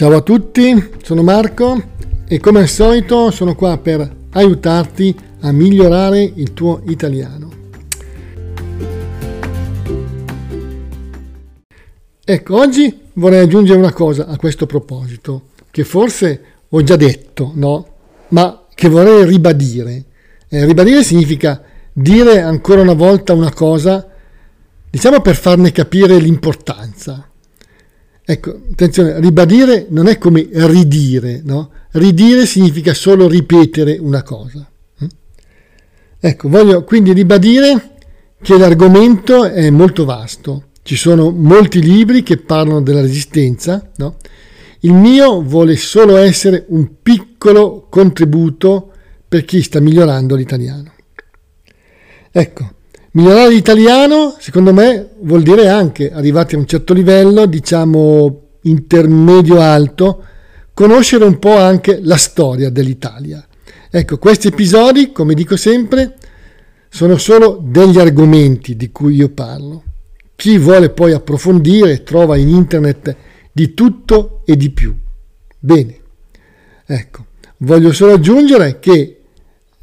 [0.00, 1.78] Ciao a tutti, sono Marco
[2.26, 7.50] e come al solito sono qua per aiutarti a migliorare il tuo italiano.
[12.24, 17.86] Ecco, oggi vorrei aggiungere una cosa a questo proposito, che forse ho già detto, no?
[18.28, 20.04] Ma che vorrei ribadire.
[20.48, 24.08] Eh, ribadire significa dire ancora una volta una cosa,
[24.88, 27.29] diciamo per farne capire l'importanza.
[28.30, 31.72] Ecco, attenzione, ribadire non è come ridire, no?
[31.90, 34.70] Ridire significa solo ripetere una cosa.
[34.98, 35.06] Hm?
[36.20, 37.96] Ecco, voglio quindi ribadire
[38.40, 40.66] che l'argomento è molto vasto.
[40.80, 44.18] Ci sono molti libri che parlano della resistenza, no?
[44.82, 48.92] Il mio vuole solo essere un piccolo contributo
[49.26, 50.92] per chi sta migliorando l'italiano.
[52.30, 52.74] Ecco,
[53.12, 60.24] migliorare l'italiano, secondo me, vuol dire anche, arrivati a un certo livello, diciamo intermedio alto,
[60.74, 63.44] conoscere un po' anche la storia dell'Italia.
[63.90, 66.16] Ecco, questi episodi, come dico sempre,
[66.88, 69.82] sono solo degli argomenti di cui io parlo.
[70.36, 73.16] Chi vuole poi approfondire trova in internet
[73.52, 74.94] di tutto e di più.
[75.58, 75.98] Bene,
[76.86, 77.26] ecco,
[77.58, 79.20] voglio solo aggiungere che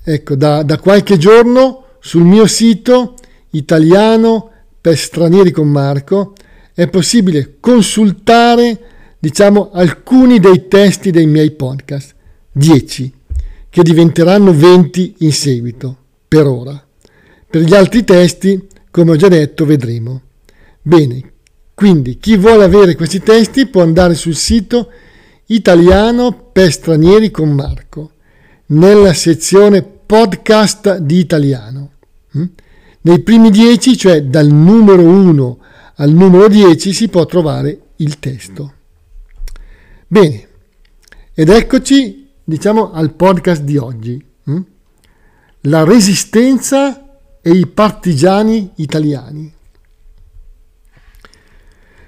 [0.03, 3.16] ecco, da, da qualche giorno sul mio sito
[3.57, 6.33] italiano per stranieri con Marco
[6.73, 8.79] è possibile consultare
[9.19, 12.13] diciamo alcuni dei testi dei miei podcast,
[12.51, 13.13] 10,
[13.69, 16.81] che diventeranno 20 in seguito, per ora.
[17.49, 20.21] Per gli altri testi, come ho già detto, vedremo.
[20.81, 21.33] Bene,
[21.73, 24.89] quindi chi vuole avere questi testi può andare sul sito
[25.47, 28.11] italiano per stranieri con Marco,
[28.67, 31.91] nella sezione podcast di italiano.
[33.07, 35.59] Nei primi 10, cioè dal numero 1
[35.95, 38.73] al numero 10, si può trovare il testo.
[40.05, 40.47] Bene,
[41.33, 44.21] ed eccoci, diciamo, al podcast di oggi.
[44.49, 44.59] Mm?
[45.61, 49.53] La resistenza e i partigiani italiani.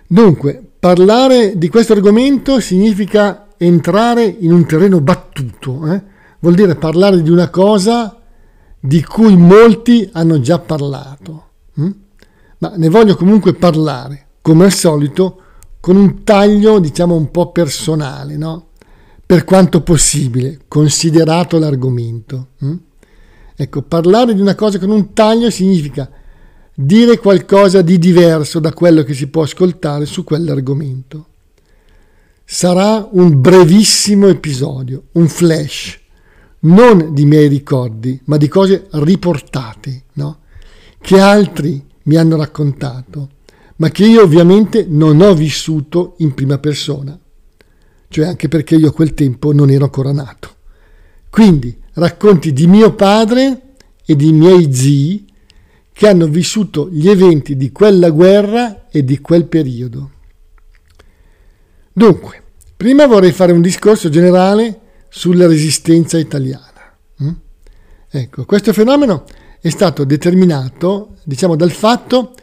[0.06, 6.04] Dunque, parlare di questo argomento significa entrare in un terreno battuto, eh?
[6.40, 8.19] vuol dire parlare di una cosa
[8.80, 11.90] di cui molti hanno già parlato, hm?
[12.60, 15.42] ma ne voglio comunque parlare, come al solito,
[15.80, 18.68] con un taglio diciamo un po' personale, no?
[19.26, 22.48] per quanto possibile, considerato l'argomento.
[22.60, 22.76] Hm?
[23.56, 26.10] Ecco, parlare di una cosa con un taglio significa
[26.74, 31.28] dire qualcosa di diverso da quello che si può ascoltare su quell'argomento.
[32.46, 36.00] Sarà un brevissimo episodio, un flash,
[36.62, 40.40] non di miei ricordi, ma di cose riportate, no?
[41.00, 43.30] che altri mi hanno raccontato,
[43.78, 47.18] ma che io ovviamente non ho vissuto in prima persona,
[48.10, 50.56] cioè anche perché io a quel tempo non ero ancora nato.
[51.30, 53.62] Quindi racconti di mio padre
[54.06, 55.28] e di miei zii
[55.94, 60.12] che hanno vissuto gli eventi di quella guerra e di quel periodo.
[61.92, 62.42] Dunque,
[62.76, 66.96] prima vorrei fare un discorso generale sulla resistenza italiana.
[67.24, 67.32] Mm?
[68.10, 69.26] Ecco, questo fenomeno
[69.60, 72.34] è stato determinato, diciamo, dal fatto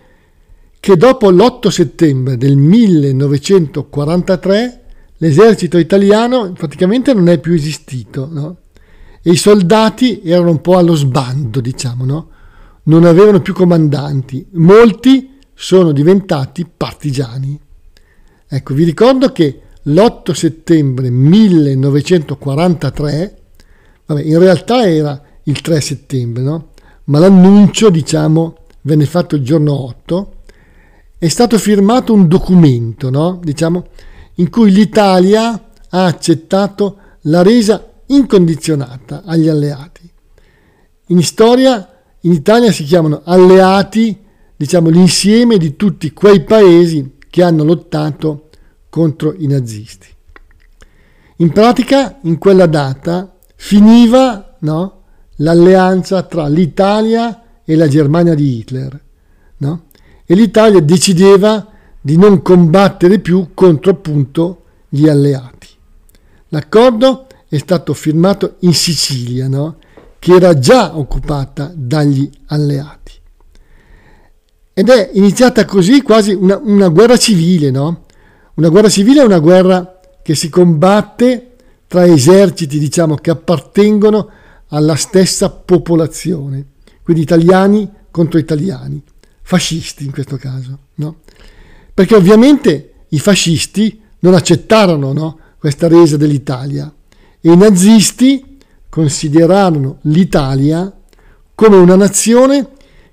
[0.78, 4.82] che dopo l'8 settembre del 1943
[5.16, 8.59] l'esercito italiano praticamente non è più esistito, no?
[9.22, 12.28] E i soldati erano un po' allo sbando, diciamo, no?
[12.84, 14.47] Non avevano più comandanti.
[14.53, 17.60] Molti sono diventati partigiani.
[18.47, 23.36] Ecco, vi ricordo che l'8 settembre 1943,
[24.06, 26.70] vabbè, in realtà era il 3 settembre, no?
[27.04, 30.32] ma l'annuncio, diciamo, venne fatto il giorno 8,
[31.19, 33.38] è stato firmato un documento, no?
[33.42, 33.86] diciamo,
[34.34, 40.02] in cui l'Italia ha accettato la resa incondizionata agli alleati.
[41.08, 41.88] In storia,
[42.22, 44.19] in Italia si chiamano alleati,
[44.56, 48.45] diciamo, l'insieme di tutti quei paesi che hanno lottato
[48.96, 50.06] contro i nazisti.
[51.37, 55.02] In pratica, in quella data finiva no,
[55.37, 58.98] l'alleanza tra l'Italia e la Germania di Hitler.
[59.58, 59.82] No?
[60.25, 61.66] E l'Italia decideva
[62.00, 65.69] di non combattere più contro appunto gli alleati.
[66.49, 69.76] L'accordo è stato firmato in Sicilia, no?
[70.19, 73.12] che era già occupata dagli alleati.
[74.72, 78.04] Ed è iniziata così quasi una, una guerra civile, no?
[78.56, 81.56] Una guerra civile è una guerra che si combatte
[81.87, 84.31] tra eserciti, diciamo, che appartengono
[84.69, 86.64] alla stessa popolazione,
[87.03, 89.03] quindi italiani contro italiani,
[89.43, 91.17] fascisti in questo caso, no?
[91.93, 96.91] Perché ovviamente i fascisti non accettarono no, questa resa dell'Italia
[97.41, 98.56] e i nazisti
[98.88, 100.91] considerarono l'Italia
[101.55, 102.69] come una nazione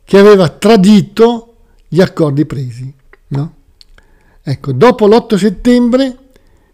[0.06, 1.56] che aveva tradito
[1.90, 2.94] gli accordi presi.
[4.46, 6.18] Ecco, dopo l'8 settembre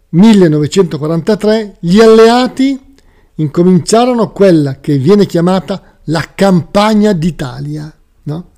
[0.08, 2.96] 1943 gli alleati
[3.36, 7.92] incominciarono quella che viene chiamata la campagna d'Italia.
[8.24, 8.48] No?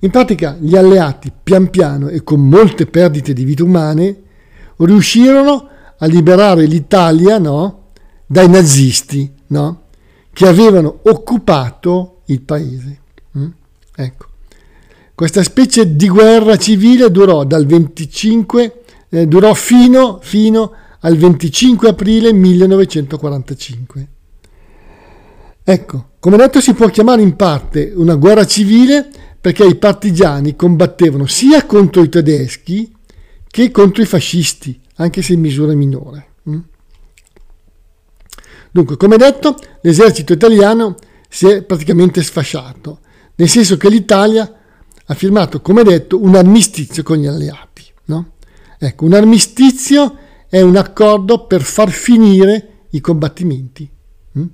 [0.00, 4.22] In pratica gli alleati pian piano e con molte perdite di vite umane
[4.76, 5.68] riuscirono
[5.98, 7.90] a liberare l'Italia no?
[8.24, 9.82] dai nazisti no?
[10.32, 13.00] che avevano occupato il paese.
[13.36, 13.48] Mm?
[13.96, 14.26] Ecco.
[15.14, 22.32] Questa specie di guerra civile durò dal 25, eh, durò fino, fino al 25 aprile
[22.32, 24.08] 1945.
[25.62, 29.08] Ecco, come detto si può chiamare in parte una guerra civile
[29.40, 32.92] perché i partigiani combattevano sia contro i tedeschi
[33.46, 36.26] che contro i fascisti, anche se in misura minore.
[36.50, 36.58] Mm?
[38.72, 40.96] Dunque, come detto, l'esercito italiano
[41.28, 42.98] si è praticamente sfasciato,
[43.36, 44.52] nel senso che l'Italia
[45.06, 47.84] ha firmato, come detto, un armistizio con gli alleati.
[48.06, 48.32] No?
[48.78, 50.16] Ecco, un armistizio
[50.48, 53.88] è un accordo per far finire i combattimenti.
[54.38, 54.44] Mm?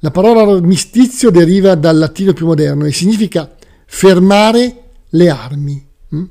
[0.00, 3.54] La parola armistizio deriva dal latino più moderno e significa
[3.86, 5.86] fermare le armi.
[6.14, 6.24] Mm?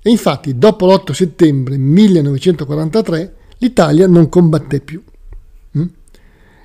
[0.00, 5.02] E infatti dopo l'8 settembre 1943 l'Italia non combatté più.
[5.78, 5.86] Mm?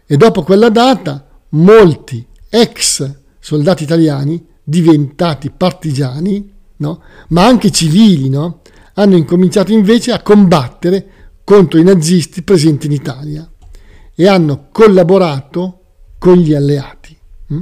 [0.05, 7.01] E dopo quella data molti ex soldati italiani diventati partigiani, no?
[7.29, 8.61] ma anche civili, no?
[8.93, 11.11] hanno incominciato invece a combattere
[11.43, 13.49] contro i nazisti presenti in Italia
[14.13, 15.81] e hanno collaborato
[16.19, 17.17] con gli alleati.
[17.53, 17.61] Mm?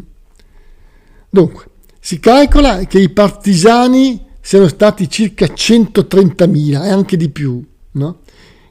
[1.30, 1.66] Dunque,
[2.00, 8.20] si calcola che i partigiani siano stati circa 130.000 e anche di più, no?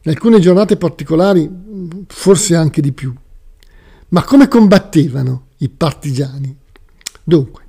[0.02, 1.50] in alcune giornate particolari
[2.06, 3.14] forse anche di più.
[4.08, 6.56] Ma come combattevano i partigiani?
[7.24, 7.65] Dunque,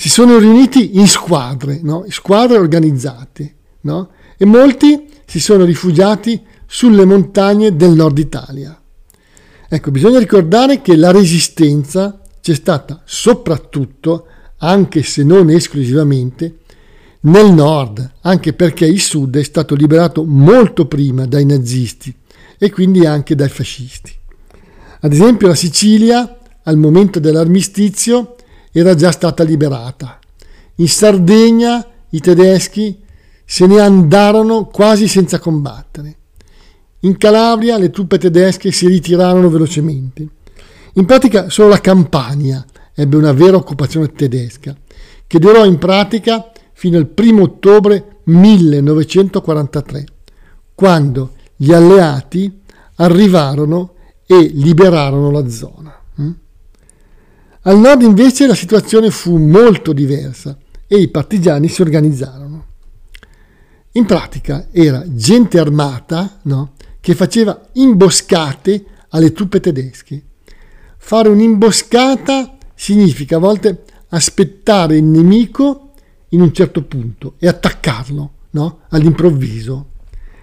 [0.00, 2.04] si sono riuniti in squadre, no?
[2.08, 4.10] squadre organizzate, no?
[4.36, 8.80] e molti si sono rifugiati sulle montagne del nord Italia.
[9.68, 14.26] Ecco, bisogna ricordare che la resistenza c'è stata soprattutto,
[14.58, 16.58] anche se non esclusivamente,
[17.22, 22.14] nel nord, anche perché il sud è stato liberato molto prima dai nazisti
[22.56, 24.12] e quindi anche dai fascisti.
[25.00, 28.36] Ad esempio la Sicilia, al momento dell'armistizio,
[28.72, 30.18] era già stata liberata.
[30.76, 33.02] In Sardegna i tedeschi
[33.44, 36.16] se ne andarono quasi senza combattere.
[37.00, 40.26] In Calabria le truppe tedesche si ritirarono velocemente.
[40.94, 44.76] In pratica solo la Campania ebbe una vera occupazione tedesca,
[45.26, 50.04] che durò in pratica fino al 1 ottobre 1943,
[50.74, 52.60] quando gli alleati
[52.96, 53.94] arrivarono
[54.26, 55.97] e liberarono la zona.
[57.68, 60.56] Al nord invece la situazione fu molto diversa
[60.86, 62.64] e i partigiani si organizzarono.
[63.92, 70.22] In pratica era gente armata no, che faceva imboscate alle truppe tedesche.
[70.96, 75.90] Fare un'imboscata significa a volte aspettare il nemico
[76.30, 79.90] in un certo punto e attaccarlo no, all'improvviso.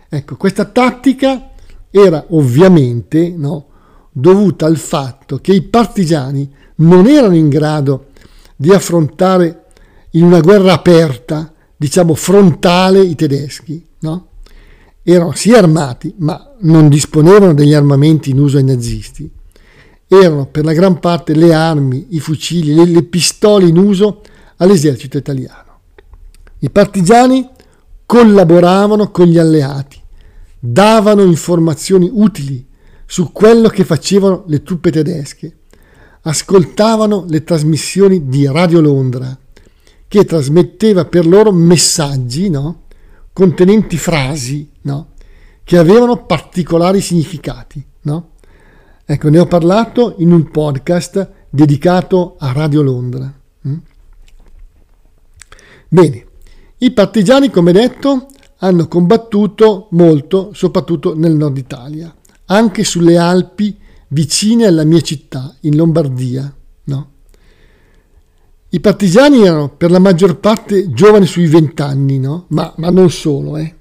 [0.10, 1.50] Ecco, questa tattica
[1.90, 3.70] era ovviamente no,
[4.12, 8.08] dovuta al fatto che i partigiani non erano in grado
[8.56, 9.66] di affrontare
[10.12, 14.28] in una guerra aperta diciamo, frontale i tedeschi, no?
[15.04, 19.30] Erano sì armati, ma non disponevano degli armamenti in uso ai nazisti.
[20.08, 24.22] Erano per la gran parte le armi, i fucili, le, le pistole in uso
[24.58, 25.80] all'esercito italiano.
[26.60, 27.48] I partigiani
[28.06, 30.02] collaboravano con gli alleati,
[30.60, 32.66] davano informazioni utili
[33.06, 35.58] su quello che facevano le truppe tedesche,
[36.28, 39.38] ascoltavano le trasmissioni di Radio Londra,
[40.08, 42.84] che trasmetteva per loro messaggi no?
[43.32, 45.10] contenenti frasi no?
[45.64, 47.84] che avevano particolari significati.
[48.02, 48.30] No?
[49.06, 53.32] Ecco, ne ho parlato in un podcast dedicato a Radio Londra.
[53.68, 53.78] Mm?
[55.88, 56.26] Bene,
[56.80, 58.28] i partigiani, come detto,
[58.60, 62.14] hanno combattuto molto, soprattutto nel nord Italia,
[62.46, 63.78] anche sulle Alpi
[64.16, 66.52] vicine alla mia città, in Lombardia.
[66.86, 67.10] No?
[68.70, 72.46] I partigiani erano per la maggior parte giovani sui vent'anni, no?
[72.50, 73.76] ma, ma, non solo, eh?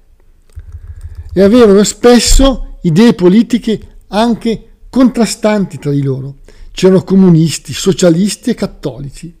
[1.33, 6.35] e avevano spesso idee politiche anche contrastanti tra di loro.
[6.71, 9.33] C'erano comunisti, socialisti e cattolici.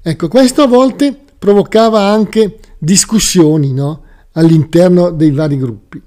[0.00, 4.04] Ecco, questo a volte provocava anche discussioni no?
[4.32, 6.00] all'interno dei vari gruppi.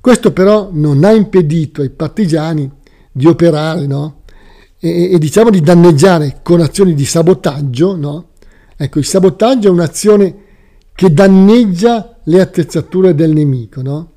[0.00, 2.70] Questo però non ha impedito ai partigiani
[3.12, 4.22] di operare, no?
[4.80, 8.30] E, e, diciamo di danneggiare con azioni di sabotaggio, no?
[8.76, 10.36] Ecco, il sabotaggio è un'azione
[10.94, 14.10] che danneggia le attrezzature del nemico, no?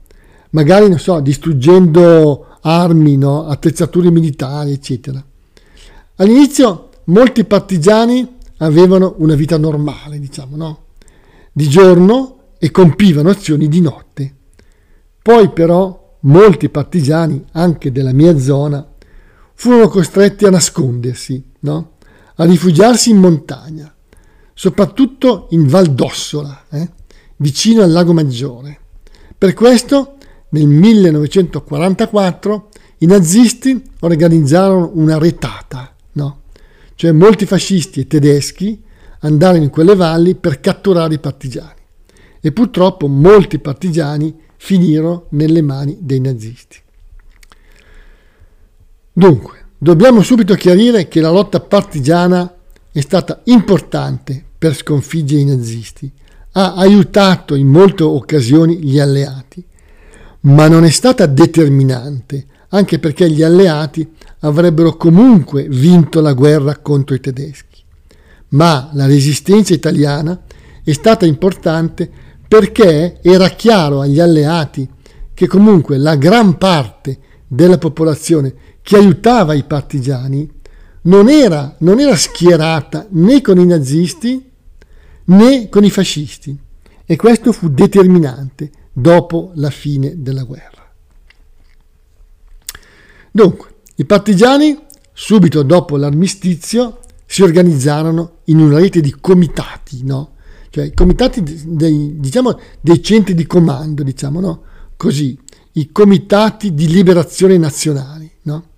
[0.52, 3.46] Magari, non so, distruggendo armi, no?
[3.46, 5.24] attrezzature militari, eccetera.
[6.16, 10.80] All'inizio molti partigiani avevano una vita normale, diciamo, no?
[11.52, 14.34] Di giorno e compivano azioni di notte.
[15.22, 18.86] Poi però molti partigiani, anche della mia zona,
[19.54, 21.94] furono costretti a nascondersi, no?
[22.36, 23.94] a rifugiarsi in montagna,
[24.54, 26.90] soprattutto in Val d'Ossola, eh?
[27.38, 28.80] vicino al Lago Maggiore.
[29.38, 30.18] Per questo
[30.50, 36.42] nel 1944 i nazisti organizzarono una retata, no?
[36.96, 38.82] cioè molti fascisti e tedeschi
[39.20, 41.74] andarono in quelle valli per catturare i partigiani
[42.42, 46.80] e purtroppo molti partigiani finirono nelle mani dei nazisti.
[49.14, 52.52] Dunque, dobbiamo subito chiarire che la lotta partigiana
[52.92, 56.12] è stata importante per sconfiggere i nazisti,
[56.54, 59.64] ha aiutato in molte occasioni gli alleati,
[60.42, 67.14] ma non è stata determinante, anche perché gli alleati avrebbero comunque vinto la guerra contro
[67.14, 67.84] i tedeschi.
[68.50, 70.42] Ma la resistenza italiana
[70.84, 74.88] è stata importante perché era chiaro agli alleati
[75.34, 80.50] che comunque la gran parte della popolazione che aiutava i partigiani
[81.04, 84.52] non era, non era schierata né con i nazisti
[85.26, 86.58] né con i fascisti
[87.06, 90.84] e questo fu determinante dopo la fine della guerra.
[93.32, 94.80] Dunque, i partigiani,
[95.12, 100.35] subito dopo l'armistizio, si organizzarono in una rete di comitati, no?
[100.76, 104.64] Cioè i comitati dei, diciamo, dei centri di comando, diciamo, no?
[104.98, 105.40] Così,
[105.74, 108.72] i comitati di liberazione nazionali, no?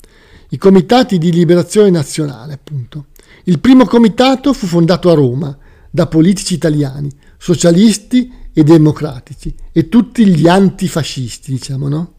[0.49, 3.07] I comitati di liberazione nazionale, appunto.
[3.45, 5.57] Il primo comitato fu fondato a Roma
[5.89, 12.13] da politici italiani, socialisti e democratici e tutti gli antifascisti, diciamo, no?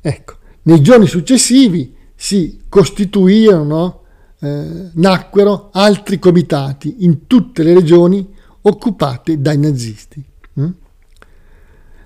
[0.00, 4.04] Ecco, nei giorni successivi si costituirono,
[4.40, 10.24] eh, nacquero altri comitati in tutte le regioni occupate dai nazisti.
[10.60, 10.70] Mm?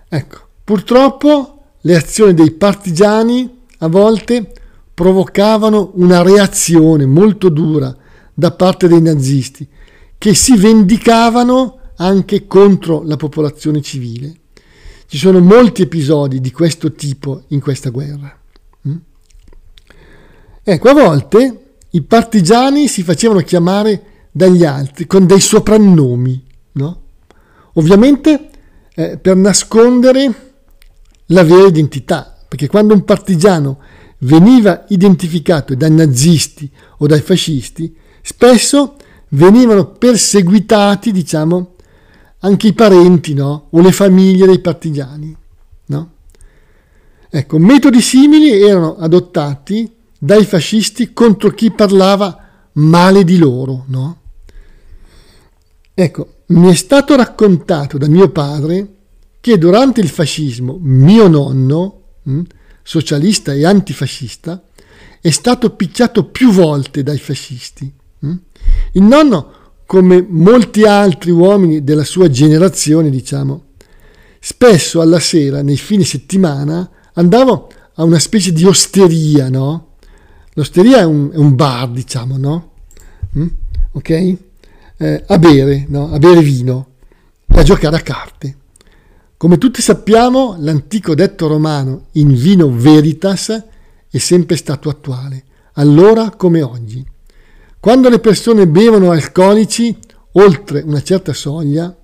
[0.08, 4.52] Ecco, purtroppo le azioni dei partigiani a volte
[4.94, 7.94] provocavano una reazione molto dura
[8.32, 9.66] da parte dei nazisti,
[10.16, 14.34] che si vendicavano anche contro la popolazione civile.
[15.06, 18.36] Ci sono molti episodi di questo tipo in questa guerra.
[18.88, 18.96] Mm?
[20.62, 27.02] Ecco, a volte i partigiani si facevano chiamare dagli altri con dei soprannomi, no?
[27.74, 28.50] Ovviamente
[28.92, 30.52] eh, per nascondere
[31.26, 33.78] la vera identità, perché quando un partigiano
[34.18, 38.96] veniva identificato dai nazisti o dai fascisti, spesso
[39.28, 41.74] venivano perseguitati, diciamo,
[42.40, 43.68] anche i parenti, no?
[43.70, 45.36] O le famiglie dei partigiani,
[45.86, 46.10] no?
[47.30, 49.88] Ecco, metodi simili erano adottati
[50.18, 54.22] dai fascisti contro chi parlava male di loro, no?
[55.96, 58.88] Ecco, mi è stato raccontato da mio padre
[59.40, 62.40] che durante il fascismo mio nonno, mh,
[62.82, 64.60] socialista e antifascista,
[65.20, 67.92] è stato picchiato più volte dai fascisti.
[68.18, 68.32] Mh.
[68.92, 69.52] Il nonno,
[69.86, 73.66] come molti altri uomini della sua generazione, diciamo,
[74.40, 79.92] spesso alla sera, nei fine settimana, andavo a una specie di osteria, no?
[80.54, 82.70] L'osteria è un, è un bar, diciamo, no?
[83.38, 83.46] Mm?
[83.92, 84.36] Ok?
[84.96, 86.10] Eh, a bere, no?
[86.12, 86.88] a bere vino
[87.48, 88.56] a giocare a carte.
[89.36, 93.64] Come tutti sappiamo, l'antico detto romano in vino veritas
[94.08, 97.04] è sempre stato attuale, allora come oggi.
[97.78, 99.96] Quando le persone bevono alcolici
[100.32, 101.94] oltre una certa soglia,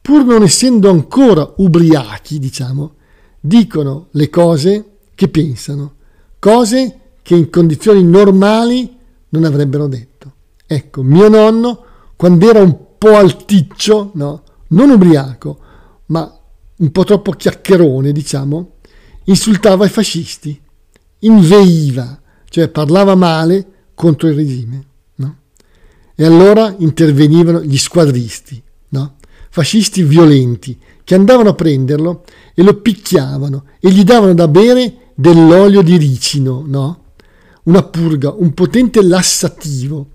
[0.00, 2.94] pur non essendo ancora ubriachi, diciamo,
[3.38, 5.94] dicono le cose che pensano,
[6.38, 8.96] cose che in condizioni normali
[9.30, 10.32] non avrebbero detto.
[10.66, 11.84] Ecco, mio nonno
[12.16, 14.42] quando era un po' alticcio, no?
[14.68, 15.58] non ubriaco,
[16.06, 16.40] ma
[16.78, 18.72] un po' troppo chiacchierone, diciamo,
[19.24, 20.58] insultava i fascisti,
[21.20, 24.86] inveiva, cioè parlava male contro il regime.
[25.16, 25.36] No?
[26.14, 29.16] E allora intervenivano gli squadristi, no?
[29.50, 35.82] fascisti violenti, che andavano a prenderlo e lo picchiavano e gli davano da bere dell'olio
[35.82, 37.04] di ricino, no?
[37.64, 40.14] una purga, un potente lassativo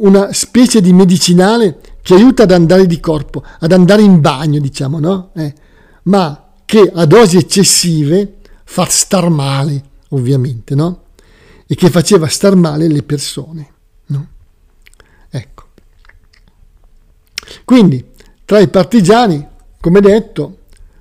[0.00, 4.98] una specie di medicinale che aiuta ad andare di corpo, ad andare in bagno, diciamo,
[4.98, 5.30] no?
[5.34, 5.54] Eh,
[6.04, 11.04] ma che a dosi eccessive fa star male, ovviamente, no?
[11.66, 13.72] E che faceva star male le persone,
[14.06, 14.28] no?
[15.28, 15.64] Ecco.
[17.64, 18.04] Quindi,
[18.44, 19.46] tra i partigiani,
[19.80, 20.58] come detto,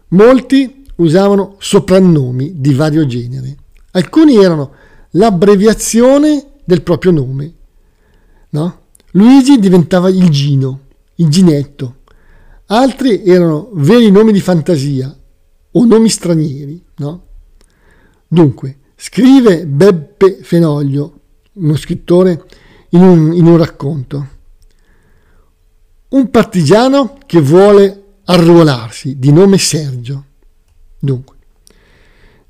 [0.09, 3.55] molti usavano soprannomi di vario genere.
[3.91, 4.73] Alcuni erano
[5.11, 7.53] l'abbreviazione del proprio nome.
[8.49, 8.79] No?
[9.11, 10.81] Luigi diventava il Gino,
[11.15, 11.97] il Ginetto.
[12.67, 15.15] Altri erano veri nomi di fantasia
[15.71, 16.83] o nomi stranieri.
[16.97, 17.25] No?
[18.27, 21.19] Dunque, scrive Beppe Fenoglio,
[21.53, 22.45] uno scrittore,
[22.89, 24.27] in un, in un racconto.
[26.09, 30.25] Un partigiano che vuole arruolarsi, di nome Sergio.
[30.99, 31.35] Dunque,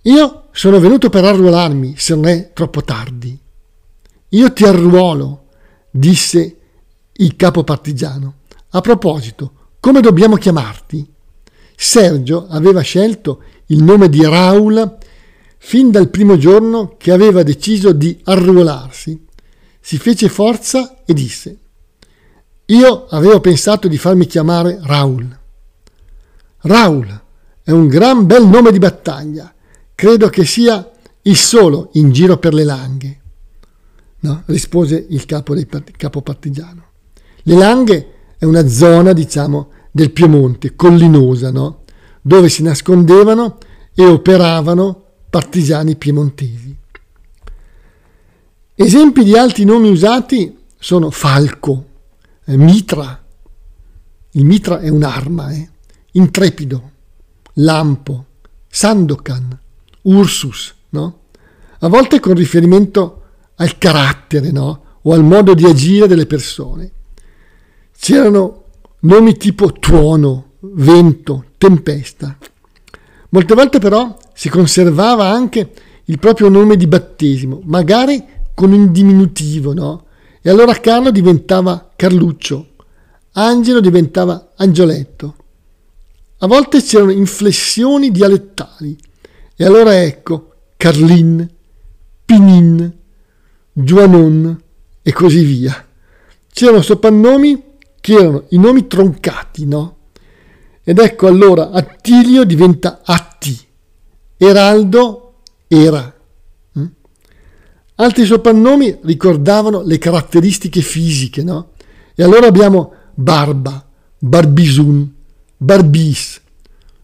[0.04, 3.38] io sono venuto per arruolarmi, se non è troppo tardi.
[4.30, 5.46] Io ti arruolo,
[5.90, 6.58] disse
[7.14, 8.36] il capo partigiano.
[8.70, 11.08] A proposito, come dobbiamo chiamarti?
[11.76, 14.98] Sergio aveva scelto il nome di Raul
[15.58, 19.26] fin dal primo giorno che aveva deciso di arruolarsi.
[19.80, 21.58] Si fece forza e disse
[22.66, 25.40] Io avevo pensato di farmi chiamare Raul.
[26.62, 27.22] Raul
[27.64, 29.54] è un gran bel nome di battaglia
[30.00, 30.90] Credo che sia
[31.24, 33.22] il solo in giro per le langhe,
[34.22, 34.44] no?
[34.46, 36.84] rispose il capo, dei, capo partigiano.
[37.44, 41.84] Le langhe è una zona, diciamo, del Piemonte, collinosa, no?
[42.22, 43.58] dove si nascondevano
[43.94, 46.76] e operavano partigiani piemontesi.
[48.76, 51.86] Esempi di altri nomi usati sono Falco,
[52.46, 53.22] eh, Mitra,
[54.32, 55.70] il Mitra è un'arma, eh?
[56.12, 56.92] Intrepido,
[57.56, 58.26] Lampo,
[58.68, 59.60] Sandokan,
[60.04, 61.20] Ursus, no?
[61.80, 63.19] A volte con riferimento
[63.60, 64.84] al carattere, no?
[65.04, 66.92] O al modo di agire delle persone.
[67.98, 68.64] C'erano
[69.02, 72.38] nomi tipo tuono, vento, tempesta.
[73.30, 75.72] Molte volte però si conservava anche
[76.06, 80.06] il proprio nome di battesimo, magari con un diminutivo, no?
[80.42, 82.68] E allora Carlo diventava Carluccio,
[83.34, 85.36] Angelo diventava Angioletto.
[86.40, 88.98] A volte c'erano inflessioni dialettali,
[89.56, 91.48] e allora ecco Carlin,
[92.26, 92.99] Pinin,
[93.74, 94.62] Juanon
[95.02, 95.88] e così via.
[96.52, 97.64] C'erano soprannomi
[98.00, 99.98] che erano i nomi troncati, no?
[100.84, 103.58] Ed ecco allora Attilio diventa Atti,
[104.38, 106.14] Eraldo era.
[106.78, 106.86] Mm?
[107.96, 111.72] Altri soprannomi ricordavano le caratteristiche fisiche, no?
[112.16, 115.14] E allora abbiamo Barba, Barbisun,
[115.58, 116.42] Barbis,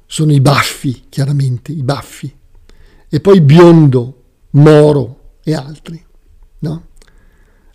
[0.06, 2.34] sono i baffi, chiaramente, i baffi
[3.10, 6.05] e poi Biondo, Moro e altri.
[6.66, 6.84] No?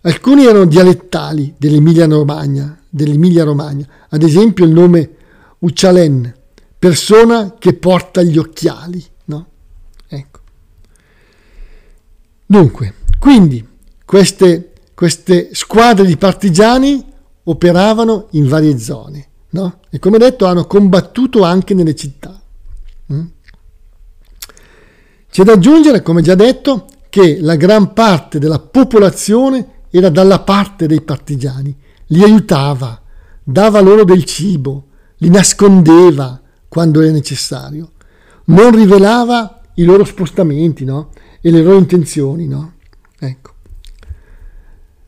[0.01, 5.09] Alcuni erano dialettali dell'Emilia Romagna, dell'Emilia Romagna, ad esempio il nome
[5.59, 6.33] Uccialen,
[6.77, 9.03] persona che porta gli occhiali.
[9.25, 9.47] No?
[10.07, 10.39] Ecco.
[12.45, 13.65] Dunque, quindi
[14.03, 17.05] queste, queste squadre di partigiani
[17.43, 19.79] operavano in varie zone no?
[19.89, 22.41] e come detto hanno combattuto anche nelle città.
[23.13, 23.25] Mm?
[25.29, 30.87] C'è da aggiungere, come già detto, che la gran parte della popolazione era dalla parte
[30.87, 31.75] dei partigiani,
[32.07, 33.01] li aiutava,
[33.43, 34.85] dava loro del cibo,
[35.17, 37.91] li nascondeva quando era necessario,
[38.45, 41.09] non rivelava i loro spostamenti no?
[41.41, 42.47] e le loro intenzioni.
[42.47, 42.75] No?
[43.19, 43.51] Ecco.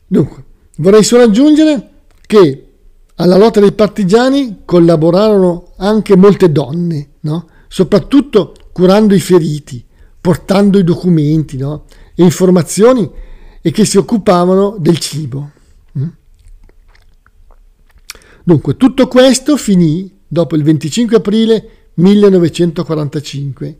[0.06, 0.44] Dunque,
[0.76, 1.90] vorrei solo aggiungere
[2.26, 2.68] che
[3.14, 7.48] alla lotta dei partigiani collaborarono anche molte donne, no?
[7.66, 9.82] soprattutto curando i feriti,
[10.24, 11.84] portando i documenti no?
[12.14, 13.10] e informazioni
[13.60, 15.50] e che si occupavano del cibo.
[15.98, 16.08] Mm?
[18.42, 23.78] Dunque, tutto questo finì dopo il 25 aprile 1945.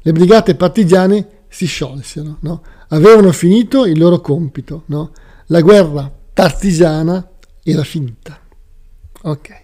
[0.00, 2.62] Le brigate partigiane si sciolsero, no?
[2.88, 5.12] avevano finito il loro compito, no?
[5.48, 8.40] la guerra partigiana era finita.
[9.24, 9.62] Ok.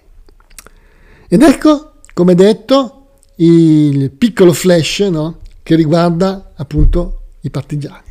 [1.27, 5.47] Ed ecco, come detto, il piccolo flash no?
[5.69, 8.09] Che riguarda appunto i partigiani.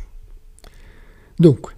[1.34, 1.72] Dunque,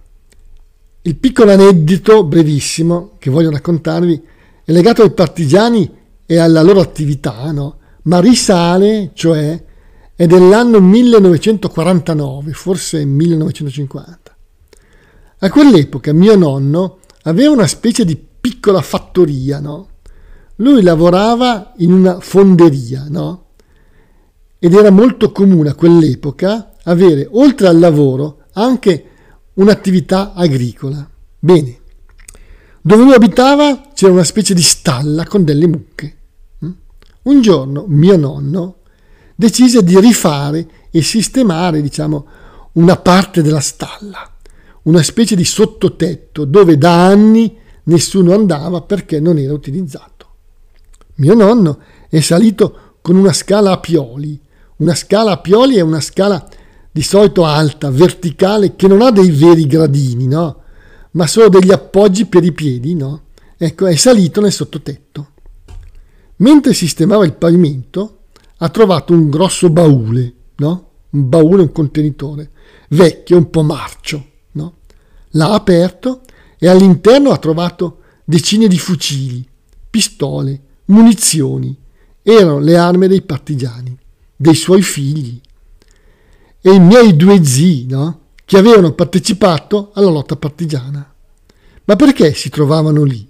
[1.01, 4.21] il piccolo aneddoto brevissimo che voglio raccontarvi
[4.63, 5.91] è legato ai partigiani
[6.23, 7.79] e alla loro attività, no?
[8.03, 9.63] ma risale, cioè,
[10.13, 14.37] è dell'anno 1949, forse 1950.
[15.39, 19.87] A quell'epoca mio nonno aveva una specie di piccola fattoria, no?
[20.57, 23.45] Lui lavorava in una fonderia, no?
[24.63, 29.05] Ed era molto comune a quell'epoca avere, oltre al lavoro, anche
[29.55, 31.09] un'attività agricola.
[31.39, 31.79] Bene,
[32.79, 36.17] dove lui abitava c'era una specie di stalla con delle mucche.
[36.63, 36.71] Mm?
[37.23, 38.75] Un giorno mio nonno
[39.33, 42.27] decise di rifare e sistemare, diciamo,
[42.73, 44.31] una parte della stalla,
[44.83, 50.27] una specie di sottotetto dove da anni nessuno andava perché non era utilizzato.
[51.15, 54.39] Mio nonno è salito con una scala a pioli.
[54.81, 56.43] Una scala a pioli è una scala
[56.91, 60.63] di solito alta, verticale, che non ha dei veri gradini, no?
[61.11, 63.25] Ma solo degli appoggi per i piedi, no?
[63.57, 65.29] Ecco, è salito nel sottotetto.
[66.37, 68.21] Mentre sistemava il pavimento,
[68.57, 70.89] ha trovato un grosso baule, no?
[71.11, 72.49] Un baule, un contenitore,
[72.89, 74.77] vecchio, un po' marcio, no?
[75.33, 76.21] L'ha aperto
[76.57, 79.47] e all'interno ha trovato decine di fucili,
[79.91, 81.77] pistole, munizioni.
[82.23, 83.95] Erano le armi dei partigiani,
[84.41, 85.39] dei suoi figli
[86.61, 88.19] e i miei due zii, no?
[88.43, 91.13] che avevano partecipato alla lotta partigiana.
[91.85, 93.27] Ma perché si trovavano lì?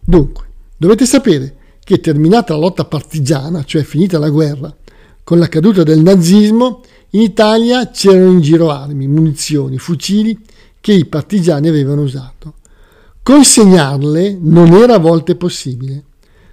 [0.00, 0.44] Dunque,
[0.76, 4.74] dovete sapere che terminata la lotta partigiana, cioè finita la guerra,
[5.22, 10.38] con la caduta del nazismo, in Italia c'erano in giro armi, munizioni, fucili
[10.80, 12.54] che i partigiani avevano usato.
[13.22, 16.02] Consegnarle non era a volte possibile.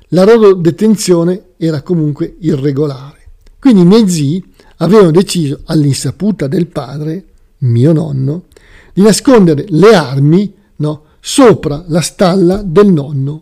[0.10, 3.23] La loro detenzione era comunque irregolare.
[3.64, 7.28] Quindi i miei zii avevano deciso, all'insaputa del padre,
[7.60, 8.48] mio nonno,
[8.94, 13.42] di nascondere le armi no, sopra la stalla del nonno.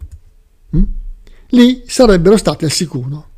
[0.78, 0.84] Mm?
[1.48, 3.30] Lì sarebbero stati al sicuro.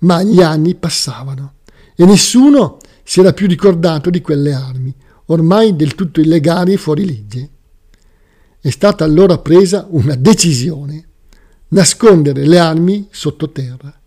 [0.00, 1.54] Ma gli anni passavano
[1.96, 4.94] e nessuno si era più ricordato di quelle armi,
[5.28, 7.48] ormai del tutto illegali e fuori legge.
[8.60, 11.06] È stata allora presa una decisione,
[11.68, 13.98] nascondere le armi sottoterra.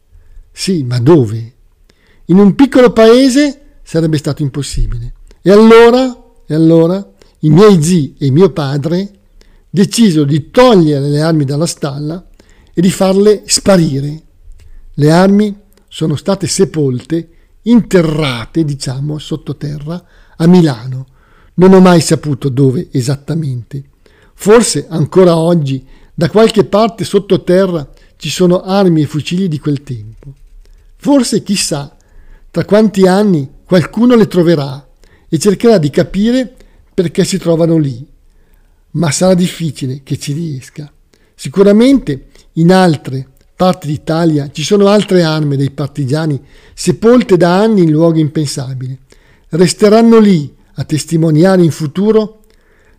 [0.52, 1.54] Sì, ma dove?
[2.30, 5.14] In un piccolo paese sarebbe stato impossibile.
[5.42, 9.12] E allora, e allora i miei zii e mio padre
[9.70, 12.28] decisero di togliere le armi dalla stalla
[12.74, 14.22] e di farle sparire.
[14.96, 17.30] Le armi sono state sepolte,
[17.64, 20.04] interrate, diciamo, sottoterra
[20.36, 21.08] a Milano.
[21.56, 23.84] Non ho mai saputo dove esattamente.
[24.34, 30.34] Forse ancora oggi da qualche parte sottoterra ci sono armi e fucili di quel tempo.
[30.98, 31.97] Forse chissà
[32.58, 34.84] tra quanti anni qualcuno le troverà
[35.30, 36.56] e cercherà di capire
[36.92, 38.04] perché si trovano lì,
[38.94, 40.92] ma sarà difficile che ci riesca.
[41.36, 46.44] Sicuramente in altre parti d'Italia ci sono altre armi dei partigiani
[46.74, 48.98] sepolte da anni in luoghi impensabili.
[49.50, 52.46] Resteranno lì a testimoniare in futuro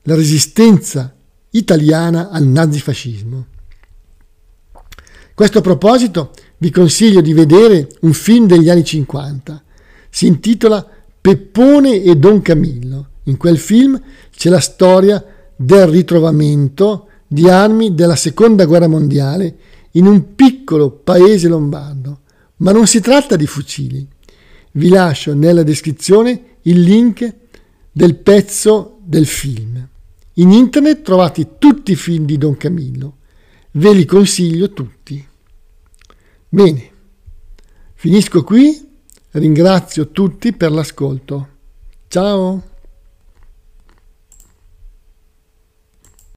[0.03, 1.13] la resistenza
[1.51, 3.47] italiana al nazifascismo.
[5.35, 9.63] Questo proposito vi consiglio di vedere un film degli anni 50.
[10.11, 10.85] Si intitola
[11.21, 13.11] Peppone e Don Camillo.
[13.25, 14.01] In quel film
[14.35, 19.57] c'è la storia del ritrovamento di armi della seconda guerra mondiale
[19.93, 22.21] in un piccolo paese lombardo.
[22.57, 24.07] Ma non si tratta di fucili.
[24.73, 27.35] Vi lascio nella descrizione il link
[27.93, 29.87] del pezzo del film.
[30.35, 33.17] In internet trovate tutti i film di Don Camillo.
[33.73, 35.28] Ve li consiglio tutti.
[36.51, 36.91] Bene,
[37.93, 38.89] finisco qui,
[39.33, 41.49] ringrazio tutti per l'ascolto.
[42.09, 42.63] Ciao!